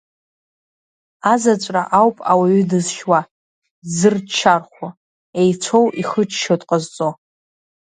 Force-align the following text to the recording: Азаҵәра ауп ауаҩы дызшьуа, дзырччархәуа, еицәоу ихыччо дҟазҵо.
Азаҵәра 1.31 1.83
ауп 1.99 2.17
ауаҩы 2.31 2.63
дызшьуа, 2.69 3.19
дзырччархәуа, 3.85 4.89
еицәоу 5.39 5.85
ихыччо 6.01 6.55
дҟазҵо. 6.61 7.09